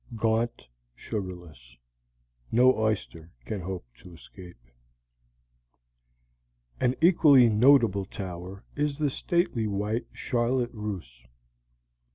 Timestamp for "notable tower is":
7.49-8.97